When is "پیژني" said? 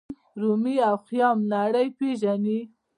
1.97-2.59